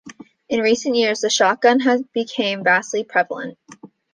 [0.49, 3.55] In recent years, the shotgun has become vastly prevalent.